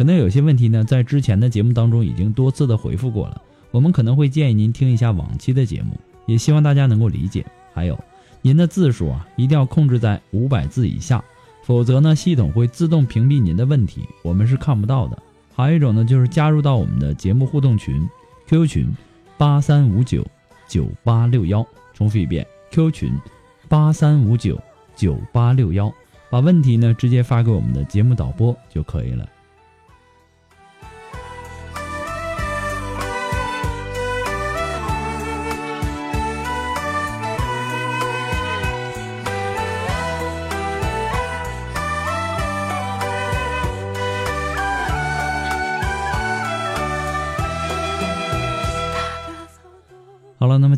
[0.00, 5.90] 可能有些问题呢，在之前的节目当中已经多次的回复过了，我们可能会建议您听一下往期的节目，
[6.24, 7.44] 也希望大家能够理解。
[7.74, 8.02] 还有，
[8.40, 11.22] 您的字数啊，一定要控制在五百字以下，
[11.64, 15.22] 否则呢，系统会自动屏蔽您的问题，我们是看不到的。
[15.54, 18.08] 还有一种呢，就是加入到我们的节目互动群
[18.48, 18.88] ，QQ 群
[19.36, 20.26] 八三五九
[20.66, 21.62] 九八六幺，
[21.92, 23.12] 重复一遍，QQ 群
[23.68, 24.58] 八三五九
[24.96, 25.92] 九八六幺，
[26.30, 29.28] 把问题呢直接发给我们的节目导播就可以了。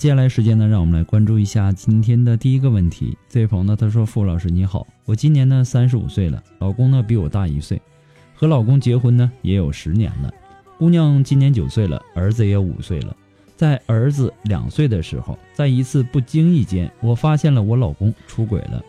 [0.02, 3.16] 接下来时间呢，让我们来关注一下今天的第一个问题。
[3.28, 7.80] 这位朋友呢，他说：“傅老师你好，我今年呢三十五岁了，老公呢比我大一岁，
[8.34, 10.34] 和老公结婚呢也有十年了。
[10.76, 13.16] 姑娘今年九岁了，儿子也五岁了。
[13.54, 18.82] 在儿子两岁的时候，在一次不经意间，我发现了我老公出轨了。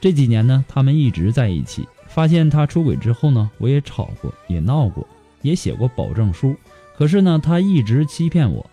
[0.00, 1.84] 这几年呢，他们一直在一起。
[2.06, 5.04] 发现他出轨之后呢，我也吵过，也闹过，
[5.42, 6.54] 也写过保证书。
[6.96, 8.64] 可是呢，他一直欺骗我。”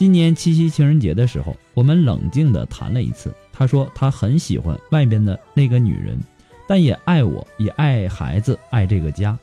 [0.00, 3.34] 今年七夕情人节的时候，我们冷静地谈了一次。
[3.52, 6.18] 他说他很喜欢外边的那个女人，
[6.66, 9.38] 但也爱我，也爱孩子，爱这个家，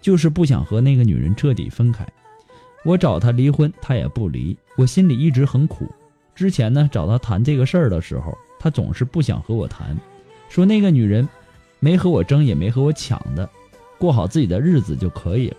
[0.00, 2.04] 就是不想和那个女人彻底分开。
[2.84, 5.88] 我找他离婚，他也不离，我心里一直很苦。
[6.34, 9.96] 之前呢，找他谈这个事儿的时候，他总是不想和我谈，
[10.48, 11.28] 说那个女人
[11.78, 13.48] 没和我争，也没和我抢的，
[13.98, 15.58] 过好自己的日子就可以了，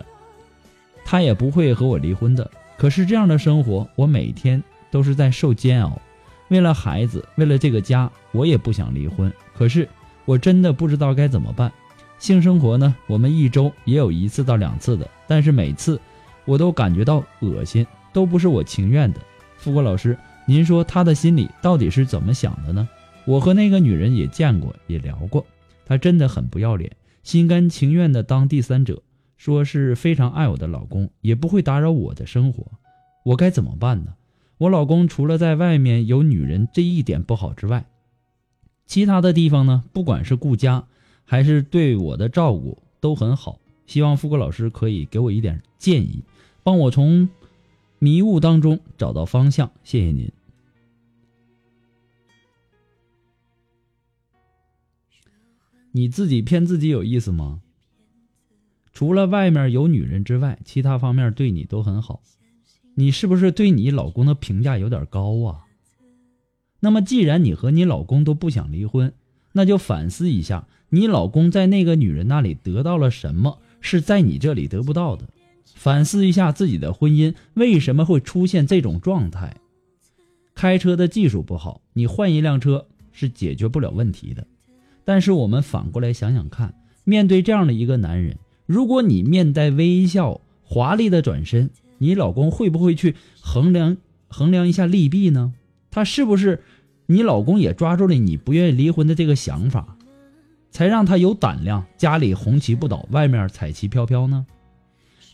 [1.02, 2.50] 他也不会和我离婚的。
[2.76, 6.00] 可是这样的生活，我每天都是在受煎熬。
[6.48, 9.32] 为了孩子，为了这个家，我也不想离婚。
[9.54, 9.88] 可是
[10.24, 11.72] 我真的不知道该怎么办。
[12.18, 16.00] 性生活呢，我们一周也有一次到两次的，但是每次
[16.44, 19.20] 我都感觉到恶心，都不是我情愿的。
[19.56, 22.88] 富国老师，您说他的心里到底是怎么想的呢？
[23.24, 25.44] 我和那个女人也见过，也聊过，
[25.86, 29.02] 她真的很不要脸，心甘情愿的当第三者。
[29.44, 32.64] 说是非常爱我的老公，也不会打扰我的生活，
[33.26, 34.14] 我该怎么办呢？
[34.56, 37.84] 我老公除了在外面有女人这一点不好之外，
[38.86, 40.86] 其他的地方呢，不管是顾家
[41.26, 43.60] 还是对我的照顾都很好。
[43.86, 46.22] 希望富贵老师可以给我一点建议，
[46.62, 47.28] 帮我从
[47.98, 49.70] 迷雾当中找到方向。
[49.82, 50.32] 谢谢您。
[55.92, 57.60] 你自己骗自己有意思吗？
[58.94, 62.22] 除了外面有女人之外，其他方面对你都很好，
[62.94, 65.66] 你是不是对你老公的评价有点高啊？
[66.78, 69.12] 那么既然你和你老公都不想离婚，
[69.52, 75.26] 那就反思一下，你老公在那个女人那里得到了什么，是在你这里得不到的？
[75.64, 79.56] 反思一下自己的婚姻为什么会出现这种状态？
[80.54, 84.46] 开车的技术不好，你换一辆车是解决不了问题的。
[85.04, 88.38] 但是我们反过来想想看，面对这样的一个男人。
[88.66, 93.96] 如果你面带微笑、华丽的转身，你老公会不会去衡量
[94.28, 95.52] 衡量一下利弊呢？
[95.90, 96.62] 他是不是
[97.06, 99.96] 你老公也抓住了你不愿意离婚的这个想法，
[100.70, 104.46] 才让他有胆量家里红旗不倒，外面彩旗飘飘呢？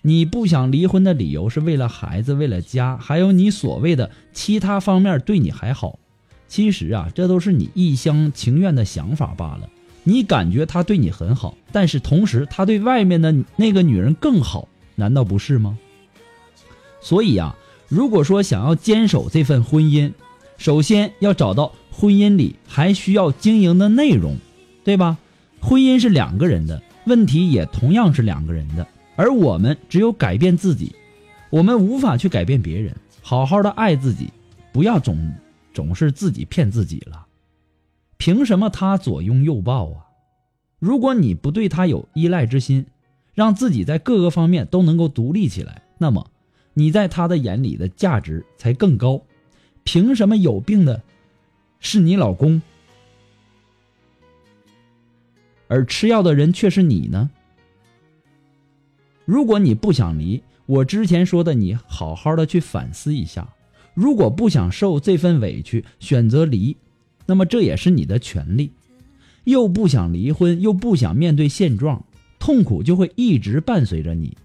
[0.02, 5.98] 你不想离婚的理由是为了孩子、为了家，还有你所谓的其他方面对你还好。
[6.48, 9.70] 其实啊，这都是你一厢情愿的想法罢了。
[10.02, 15.78] 你感觉他对你很好，但是同时他对外面的那个女人更好，难道不是吗？
[17.00, 17.56] 所以啊，
[17.88, 20.12] 如果说想要坚守这份婚姻，
[20.58, 24.36] 首先要找到婚姻里还需要经营的内容，
[24.84, 25.18] 对吧？
[25.60, 28.86] 婚姻是两个人的，问题也同样是两个人的，
[29.16, 30.94] 而我们只有改变自己，
[31.50, 32.94] 我们无法去改变别人。
[33.22, 34.30] 好好的爱自己，
[34.72, 35.32] 不要总
[35.74, 37.26] 总是自己骗自己了。
[38.20, 40.04] 凭什么他左拥右抱啊？
[40.78, 42.84] 如果你不对他有依赖之心，
[43.32, 46.30] 让自己在各个方面都能够独立起来，那么
[46.74, 49.22] 你在他的眼里的价值才更高。
[49.84, 51.02] 凭什么有病的
[51.78, 52.60] 是你老公？
[55.68, 57.30] 而吃药的人却是你呢？
[59.24, 63.48] 如果你不想离，我之前说的，你好好的去反思一下。
[63.94, 66.76] 如果不想受这份委屈，选择离，
[67.30, 68.72] 那么这也是你的权利。
[69.44, 72.04] 又不想离婚，又不想面对现状，
[72.40, 74.36] 痛苦就会一直伴随着你。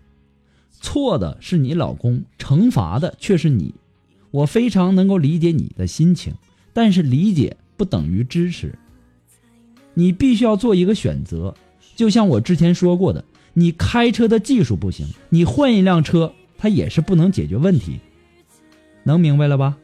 [0.70, 3.74] 错的是你老公，惩罚的却是你。
[4.30, 6.36] 我非常能够理解你的心情，
[6.74, 8.78] 但是理解不等于支持。
[9.96, 11.56] 你必须要做一个选择，
[11.96, 18.00] 就像我之前说过的，你开车的技术不行，你换一辆车，它也是不能解决问题。
[19.02, 19.76] 能明白了吧？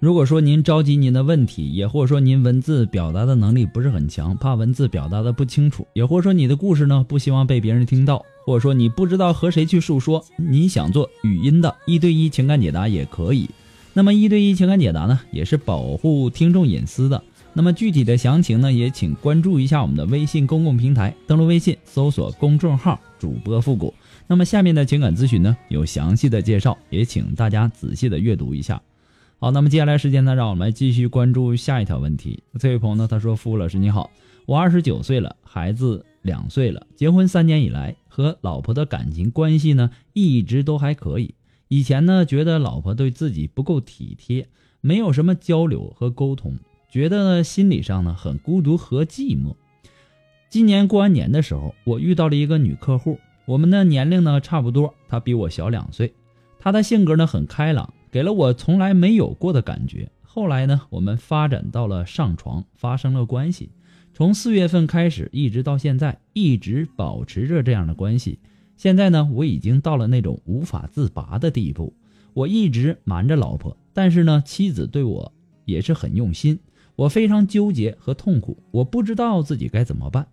[0.00, 13.50] 如果说您着急您的问题，也或者说您文字表达的能力不是很强，怕文字表达的不清楚，也或者说你的故事呢不希望被别人听到，或者说你不知道和谁去诉说，你想做语音的一对一情感解答也可以。
[13.92, 17.20] 那么一对一情感解答呢，也是保护听众隐私的。
[17.52, 23.92] 那么具体的详情呢，也请关注一下我们的微信公共平台，登录微信搜索公众号主播复古。
[24.28, 28.80] 那么下面的情感咨询呢，有详细的介绍，也请大家仔细的阅读一下。
[29.40, 32.42] 好，那么接下来时间呢，让我们继续关注下一条问题。
[32.58, 34.10] 这位朋友呢，他说：“付老师你好，
[34.46, 41.36] 我二十九岁了，孩子两岁了，结婚三年以来，和老婆的感情关系呢，一直都还可以。
[41.68, 44.48] 以前呢，觉得老婆对自己不够体贴，
[44.80, 46.58] 没有什么交流和沟通，
[46.90, 49.54] 觉得呢心理上呢很孤独和寂寞。
[50.50, 56.12] 今年过完年的时候，我遇到了一个女客户，我们的年龄呢差不多，她比我小两岁，
[56.58, 60.10] 她的性格呢很开朗。”给了我从来没有过的感觉。
[60.22, 63.70] 后来呢，我们发展到了上床，发生了关系。
[64.12, 68.38] 从四月份开始，一直到现在，一直保持着这样的关系。
[68.76, 71.92] 现在呢，我已经到了那种无法自拔的地步。
[72.34, 75.32] 我一直瞒着老婆，但是呢，妻子对我
[75.64, 76.58] 也是很用心。
[76.94, 80.28] 我非常纠结和痛苦，我不知道自己该怎么办。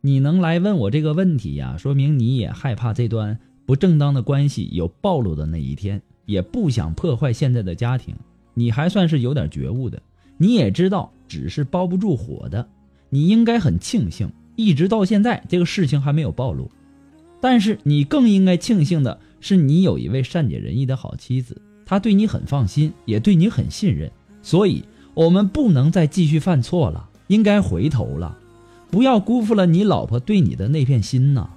[0.00, 3.40] 你能来问我这个问题呀，说明你也害怕这段。
[3.68, 8.16] 不正当的关系有暴露的那一天，也不想破坏现在的家庭。
[8.54, 10.00] 你还算是有点觉悟的，
[10.38, 12.66] 你也知道纸是包不住火的，
[13.10, 16.70] 你应该很庆幸，一直到现在这个事情还没有暴露。
[17.42, 24.10] 但是你更应该庆幸的是，你有一位善解人意的好妻子，她对你很放心，也对你很信任。
[24.40, 24.82] 所以，
[25.12, 28.38] 我们不能再继续犯错了，应该回头了，
[28.90, 31.50] 不要辜负了你老婆对你的那片心呐。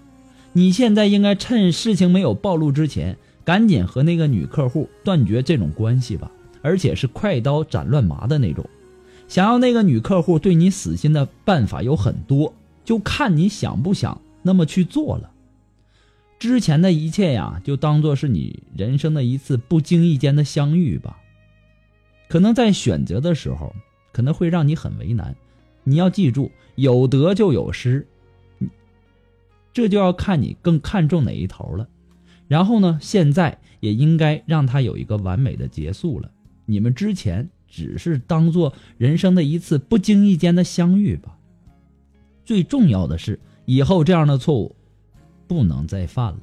[0.54, 6.30] 你现在应该趁事情没有暴露之前，赶紧和那个女客户断绝这种关系吧，
[6.62, 8.68] 而且是快刀斩乱麻的那种。
[9.28, 12.54] 想要那个女客户对你死心的办法有很多，
[12.84, 15.32] 就看你想不想那么去做了。
[16.38, 21.18] 之前的一切呀，就当做是你人生的一次不经意间的相遇吧。
[22.28, 23.74] 可能在选择的时候，
[24.12, 25.36] 可能会让你很为难。
[25.84, 28.08] 你要记住，有得就有失。
[29.74, 31.88] 这就要看你更看重哪一头了，
[32.48, 36.30] 然后呢，现在也应该让他有一个完美的结束了。
[36.66, 41.38] 你们之前只是当做人生的一次不经意间的相遇吧。
[42.44, 44.76] 最重要的是，以后这样的错误
[45.48, 46.42] 不能再犯了。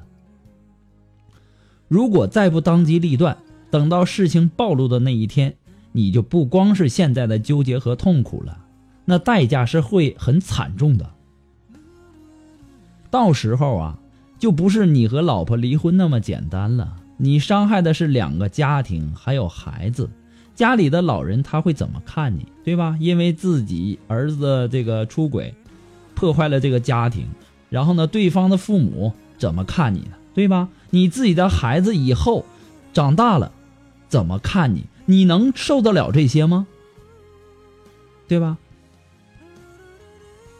[1.89, 3.37] 如果再不当机立断，
[3.71, 5.57] 等到事情暴露的那一天，
[5.93, 8.65] 你就不光是现在的纠结和痛苦了，
[9.05, 11.11] 那代价是会很惨重的。
[13.11, 13.99] 到时候啊，
[14.39, 16.97] 就不是你和老婆离婚那么简单了。
[17.17, 20.09] 你伤害的是两个家庭，还有孩子，
[20.55, 22.97] 家里的老人他会怎么看你，对吧？
[23.01, 25.55] 因为自己儿子这个出轨，
[26.15, 27.27] 破坏了这个家庭，
[27.71, 30.13] 然后呢，对方的父母怎么看你呢？
[30.35, 30.69] 对吧？
[30.91, 32.45] 你自己的孩子以后
[32.93, 33.51] 长大了，
[34.09, 34.87] 怎么看你？
[35.07, 36.67] 你能受得了这些吗？
[38.29, 38.59] 对吧？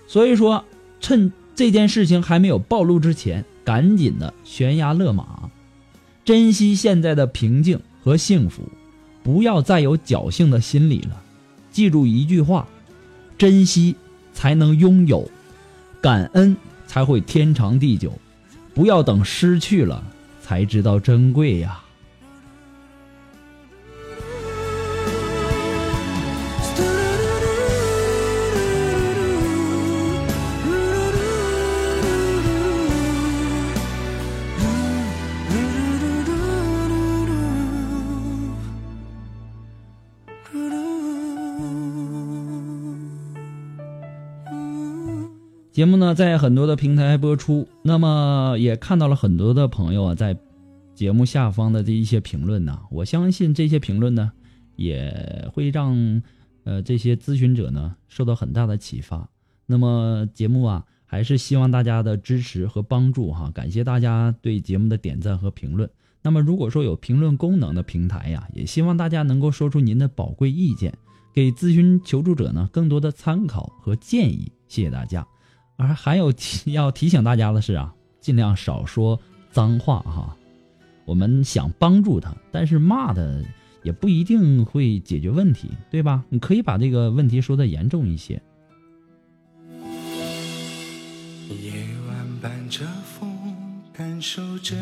[0.09, 0.65] 所以说，
[1.01, 5.51] 趁这件事情还没有暴露之前，赶紧的悬崖勒马，
[6.25, 8.63] 珍惜现在的平静和幸福，
[9.25, 11.21] 不要再有侥幸的心理了。
[11.73, 12.69] 记住一句话：
[13.37, 13.97] 珍惜
[14.33, 15.29] 才能拥有，
[16.01, 18.13] 感恩才会天长地久。
[18.73, 20.05] 不要等失去了
[20.41, 21.81] 才知道珍贵呀。
[45.79, 50.37] 节目呢，在很多的平台播出，那么也看到了很多的朋友啊，在
[50.93, 54.33] 节目下方的这一些评论呢，我相信这些评论呢，
[54.75, 56.21] 也会让
[56.65, 59.31] 呃这些咨询者呢受到很大的启发。
[59.67, 65.89] 那么节目啊，还是希望大家的支持和帮助哈，感谢大家对节目的点赞和评论。
[66.23, 70.93] 那么如果说有评论功能的平台呀，也希望大家能够说出您的宝贵意见，
[71.33, 74.51] 给咨询求助者呢更多的参考和建议。
[74.67, 75.25] 谢谢大家。
[75.79, 79.19] 而还有提要提醒大家的是啊，尽量少说
[79.53, 80.37] 脏话哈。
[81.05, 83.45] 我们想帮助他，但是骂的
[83.85, 86.25] 也不一定会解决问题，对吧？
[86.29, 88.43] 你可以把这个问题说的严重一些。
[91.49, 91.73] 夜
[92.09, 93.31] 晚伴着风，
[93.93, 94.75] 感受着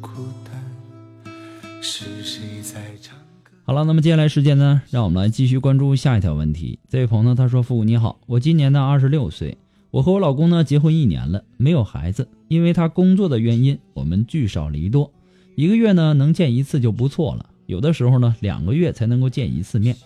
[0.00, 0.10] 孤
[0.44, 1.32] 单，
[1.80, 3.52] 是谁在唱歌？
[3.64, 6.80] 好了，那么接下来时间呢，让我们来继续关注下一条问题。
[6.88, 9.56] 这位朋友他说：“父母你好，我今年呢二十六岁。”
[9.90, 15.12] 我和我老公呢结婚一年了，没有孩子，因为他工作的原因，我们聚少离多，
[15.56, 19.96] 一个月呢能见一次就不错了，有的时候呢两个月才能够见一次面。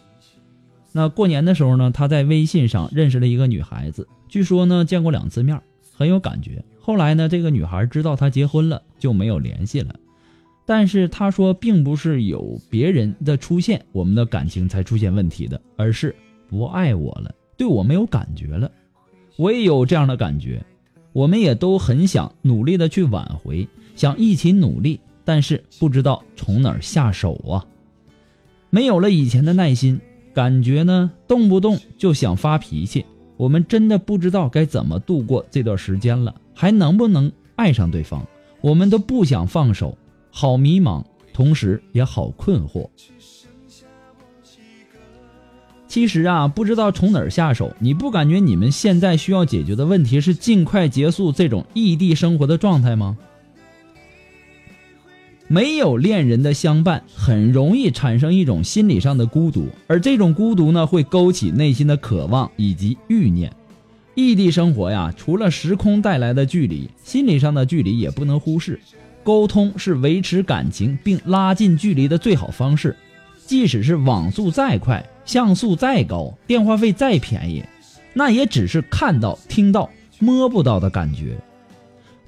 [0.92, 5.60] 那过年的时候呢，他在微信上认识了一个女孩子，据说呢见过两次面，
[5.92, 6.64] 很有感觉。
[6.80, 9.94] 后来呢，这个女孩知道他结婚了，就没有联系了。
[10.66, 16.14] 但是他说，并不是有别人的出现，我们的感情才出现问题的，而是
[16.48, 18.70] 不爱我了，对我没有感觉了。
[19.36, 20.64] 我也有这样的感觉，
[21.12, 27.66] 我们也都很想努力的去挽回，想一起努力，但是不知道从哪儿下手啊。
[28.70, 30.00] 没有了以前的耐心，
[30.32, 33.04] 感觉呢动不动就想发脾气。
[33.36, 38.24] 我们真的不知道该怎么度过这段时间了，还能不能爱上对方？
[38.60, 39.98] 我们都不想放手，
[40.30, 42.88] 好迷茫，同时也好困惑。
[45.94, 47.72] 其实啊，不知道从哪儿下手。
[47.78, 53.16] 你不感觉你们现在需要解决的问题是尽快结束这种异地生活的状态吗？
[55.46, 63.52] 没有恋人的相伴，很容易产生一种心理上的孤独，而这种孤独呢，会勾起内心的渴望以及欲念。
[64.16, 68.80] 异地生活呀，除了时空带来的距离，心理上的距离也不能忽视。
[69.22, 72.96] 沟通是维持感情并拉近距离的最好方式，
[73.46, 75.00] 即使是网速再快。
[75.24, 77.64] 像素再高，电话费再便宜，
[78.12, 81.36] 那也只是看到、听到、摸不到的感觉。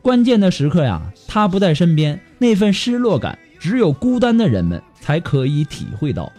[0.02, 6.32] 关键的时刻呀，他不在身边，那份失落感，只有孤单的人们才可以体会到。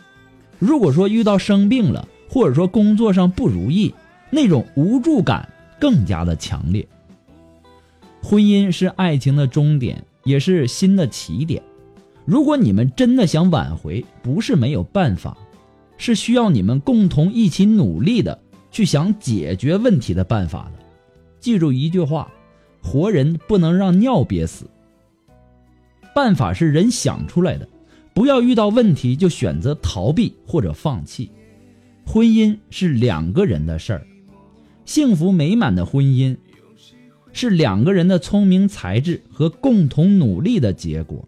[0.60, 3.94] 如果说遇到生病了，或者说工作上不如意，
[4.30, 5.48] 那种无助感
[5.80, 6.88] 更加的强烈。
[8.24, 11.62] 婚姻是爱情的终点，也是新的起点。
[12.26, 15.38] 如果你们真的想挽回，不是没有办法。
[15.98, 18.40] 是需要你们共同一起努力的，
[18.72, 20.84] 去想解决问题的办法的。
[21.40, 22.32] 记住一句话：
[22.82, 24.66] 活人不能让尿憋死。
[26.16, 27.68] 办法是人想出来的，
[28.14, 31.30] 不要遇到问题就选择逃避或者放弃。
[32.06, 34.08] 婚姻是两个人的事儿，
[34.86, 36.36] 幸福美满的婚姻
[37.34, 41.28] 是两个人的聪明才智和共同努力的结果。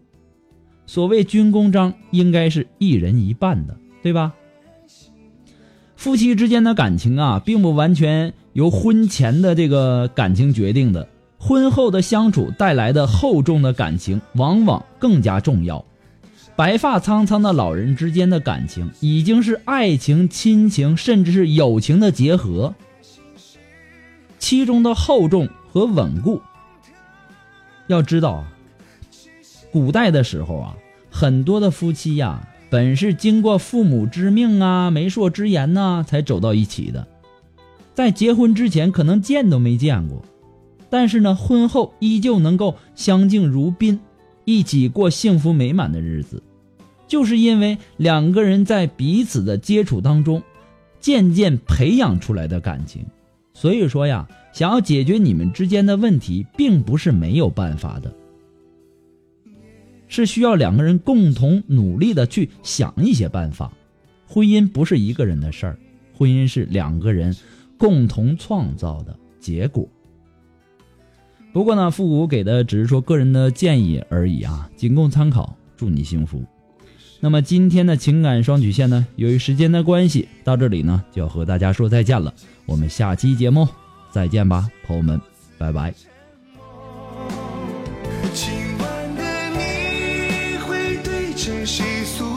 [0.86, 4.34] 所谓军功章，应该是一人一半的，对吧？
[6.00, 11.06] 夫妻之间的感情啊，并不完全由婚前的这个感情决定的，
[11.38, 15.84] 婚后的相处带来的厚重的感情往往更加重要。
[16.56, 22.74] 白发苍苍的老人之间的感情，已经是爱情、亲情，甚至是友情的结合，
[24.38, 26.40] 其中的厚重和稳固。
[27.88, 28.48] 要知道啊，
[29.70, 30.74] 古代的时候啊，
[31.10, 32.40] 很多的夫妻呀。
[32.70, 37.06] 本是经过父母之命啊、媒妁之言呐，才走到一起的，
[37.94, 40.22] 在结婚之前可能见都没见过，
[40.88, 43.98] 但是呢，婚后依旧能够相敬如宾，
[44.44, 46.42] 一起过幸福美满的日子。
[47.08, 50.40] 就是因为两个人在彼此的接触当中，
[51.00, 53.04] 渐渐培养出来的感情。
[53.52, 58.14] 所以说呀，想要解决你们之间的问题，并不是没有办法的，
[60.10, 63.72] 是需要两个人共同努力的去想一些办法。
[64.26, 65.78] 婚姻不是一个人的事儿，
[66.12, 67.34] 婚姻是两个人
[67.78, 69.88] 共同创造的结果。
[71.52, 75.56] 不过呢，复古给的只是说个人的建议而已啊，仅供参考。
[75.76, 76.44] 祝你幸福。
[77.20, 82.34] 那么今天的情感双曲线呢，由于时间的关系，到这里呢就要和大家说再见了。
[82.66, 83.66] 我们下期节目
[84.10, 85.18] 再见吧，朋友们，
[85.56, 86.09] 拜拜。
[91.66, 92.29] 习俗